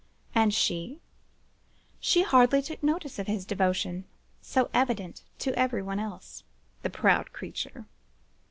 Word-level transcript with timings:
And 0.33 0.51
she? 0.51 0.99
She 1.99 2.23
hardly 2.23 2.63
took 2.63 2.81
notice 2.81 3.19
of 3.19 3.27
his 3.27 3.45
devotion, 3.45 4.05
so 4.41 4.71
evident 4.73 5.21
to 5.37 5.53
every 5.55 5.83
one 5.83 5.99
else. 5.99 6.43
The 6.81 6.89
proud 6.89 7.31
creature! 7.33 7.85